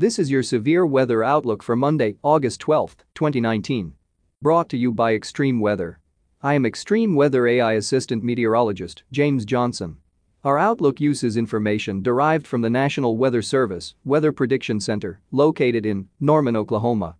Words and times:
This 0.00 0.20
is 0.20 0.30
your 0.30 0.44
severe 0.44 0.86
weather 0.86 1.24
outlook 1.24 1.60
for 1.60 1.74
Monday, 1.74 2.18
August 2.22 2.60
12, 2.60 2.98
2019. 3.16 3.94
Brought 4.40 4.68
to 4.68 4.76
you 4.76 4.92
by 4.92 5.12
Extreme 5.12 5.58
Weather. 5.58 5.98
I 6.40 6.54
am 6.54 6.64
Extreme 6.64 7.16
Weather 7.16 7.48
AI 7.48 7.72
Assistant 7.72 8.22
Meteorologist 8.22 9.02
James 9.10 9.44
Johnson. 9.44 9.96
Our 10.44 10.56
outlook 10.56 11.00
uses 11.00 11.36
information 11.36 12.00
derived 12.00 12.46
from 12.46 12.60
the 12.60 12.70
National 12.70 13.16
Weather 13.16 13.42
Service 13.42 13.96
Weather 14.04 14.30
Prediction 14.30 14.78
Center, 14.78 15.20
located 15.32 15.84
in 15.84 16.08
Norman, 16.20 16.54
Oklahoma. 16.54 17.16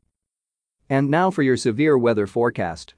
And 0.89 1.11
now 1.11 1.33
for 1.33 1.43
your 1.43 1.57
severe 1.57 1.99
weather 1.99 2.29
forecast. 2.29 2.95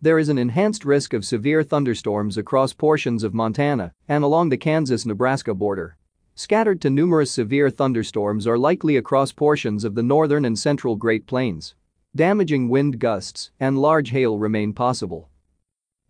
There 0.00 0.20
is 0.20 0.28
an 0.28 0.38
enhanced 0.38 0.84
risk 0.84 1.12
of 1.12 1.24
severe 1.24 1.64
thunderstorms 1.64 2.38
across 2.38 2.72
portions 2.72 3.24
of 3.24 3.34
Montana 3.34 3.92
and 4.06 4.22
along 4.22 4.50
the 4.50 4.56
Kansas-Nebraska 4.56 5.52
border. 5.52 5.96
Scattered 6.36 6.80
to 6.80 6.90
numerous 6.90 7.30
severe 7.30 7.70
thunderstorms 7.70 8.44
are 8.44 8.58
likely 8.58 8.96
across 8.96 9.30
portions 9.30 9.84
of 9.84 9.94
the 9.94 10.02
northern 10.02 10.44
and 10.44 10.58
central 10.58 10.96
Great 10.96 11.26
Plains. 11.26 11.76
Damaging 12.16 12.68
wind 12.68 12.98
gusts 12.98 13.52
and 13.60 13.78
large 13.78 14.10
hail 14.10 14.36
remain 14.36 14.72
possible. 14.72 15.28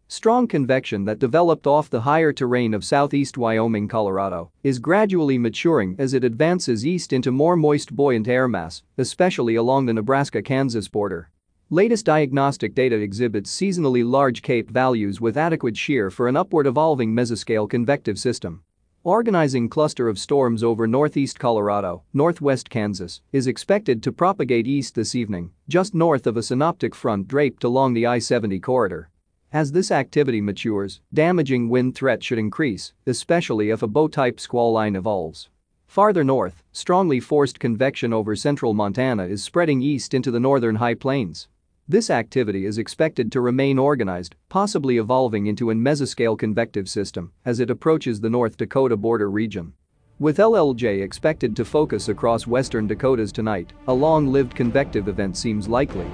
Strong 0.08 0.48
convection 0.48 1.04
that 1.04 1.18
developed 1.18 1.66
off 1.66 1.90
the 1.90 2.00
higher 2.00 2.32
terrain 2.32 2.72
of 2.72 2.86
southeast 2.86 3.36
Wyoming, 3.36 3.86
Colorado, 3.86 4.50
is 4.62 4.78
gradually 4.78 5.36
maturing 5.36 5.94
as 5.98 6.14
it 6.14 6.24
advances 6.24 6.86
east 6.86 7.12
into 7.12 7.30
more 7.30 7.54
moist 7.54 7.94
buoyant 7.94 8.26
air 8.26 8.48
mass, 8.48 8.82
especially 8.96 9.56
along 9.56 9.84
the 9.84 9.92
Nebraska-Kansas 9.92 10.88
border. 10.88 11.30
Latest 11.68 12.06
diagnostic 12.06 12.74
data 12.74 12.96
exhibits 12.96 13.54
seasonally 13.54 14.02
large 14.02 14.40
CAPE 14.40 14.70
values 14.70 15.20
with 15.20 15.36
adequate 15.36 15.76
shear 15.76 16.10
for 16.10 16.28
an 16.28 16.36
upward 16.36 16.66
evolving 16.66 17.12
mesoscale 17.12 17.68
convective 17.68 18.18
system. 18.18 18.62
Organizing 19.06 19.68
cluster 19.68 20.08
of 20.08 20.18
storms 20.18 20.62
over 20.62 20.86
northeast 20.86 21.38
Colorado, 21.38 22.04
northwest 22.14 22.70
Kansas, 22.70 23.20
is 23.32 23.46
expected 23.46 24.02
to 24.02 24.10
propagate 24.10 24.66
east 24.66 24.94
this 24.94 25.14
evening, 25.14 25.50
just 25.68 25.94
north 25.94 26.26
of 26.26 26.38
a 26.38 26.42
synoptic 26.42 26.94
front 26.94 27.28
draped 27.28 27.64
along 27.64 27.92
the 27.92 28.06
I-70 28.06 28.62
corridor. 28.62 29.10
As 29.52 29.72
this 29.72 29.90
activity 29.90 30.40
matures, 30.40 31.02
damaging 31.12 31.68
wind 31.68 31.94
threat 31.94 32.22
should 32.22 32.38
increase, 32.38 32.94
especially 33.06 33.68
if 33.68 33.82
a 33.82 33.86
bow-type 33.86 34.40
squall 34.40 34.72
line 34.72 34.96
evolves. 34.96 35.50
Farther 35.86 36.24
north, 36.24 36.62
strongly 36.72 37.20
forced 37.20 37.60
convection 37.60 38.14
over 38.14 38.34
central 38.34 38.72
Montana 38.72 39.26
is 39.26 39.44
spreading 39.44 39.82
east 39.82 40.14
into 40.14 40.30
the 40.30 40.40
northern 40.40 40.76
high 40.76 40.94
plains. 40.94 41.46
This 41.86 42.08
activity 42.08 42.64
is 42.64 42.78
expected 42.78 43.30
to 43.32 43.42
remain 43.42 43.78
organized, 43.78 44.36
possibly 44.48 44.96
evolving 44.96 45.46
into 45.48 45.70
a 45.70 45.74
mesoscale 45.74 46.38
convective 46.38 46.88
system 46.88 47.32
as 47.44 47.60
it 47.60 47.68
approaches 47.68 48.22
the 48.22 48.30
North 48.30 48.56
Dakota 48.56 48.96
border 48.96 49.30
region. 49.30 49.74
With 50.18 50.38
LLJ 50.38 51.02
expected 51.02 51.54
to 51.56 51.64
focus 51.66 52.08
across 52.08 52.46
western 52.46 52.86
Dakotas 52.86 53.32
tonight, 53.32 53.74
a 53.86 53.92
long-lived 53.92 54.54
convective 54.54 55.08
event 55.08 55.36
seems 55.36 55.68
likely. 55.68 56.06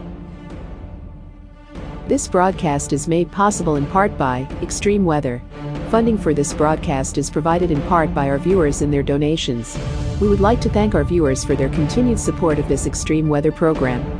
This 2.09 2.27
broadcast 2.27 2.93
is 2.93 3.07
made 3.07 3.31
possible 3.31 3.77
in 3.77 3.87
part 3.87 4.19
by 4.19 4.49
Extreme 4.63 5.05
Weather. 5.05 5.41
Funding 5.89 6.19
for 6.19 6.35
this 6.35 6.53
broadcast 6.53 7.17
is 7.17 7.31
provided 7.31 7.71
in 7.71 7.81
part 7.83 8.13
by 8.13 8.29
our 8.29 8.39
viewers 8.39 8.83
and 8.83 8.93
their 8.93 9.05
donations. 9.05 9.79
We 10.21 10.29
would 10.29 10.41
like 10.41 10.61
to 10.63 10.69
thank 10.69 10.97
our 10.97 11.05
viewers 11.05 11.45
for 11.45 11.55
their 11.55 11.69
continued 11.69 12.19
support 12.19 12.59
of 12.59 12.67
this 12.67 12.87
extreme 12.87 13.29
weather 13.29 13.53
program. 13.53 14.20